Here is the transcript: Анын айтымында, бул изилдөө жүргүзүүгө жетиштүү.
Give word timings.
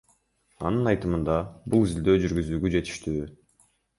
Анын 0.69 0.87
айтымында, 0.91 1.35
бул 1.75 1.85
изилдөө 1.89 2.17
жүргүзүүгө 2.25 2.75
жетиштүү. 2.79 3.29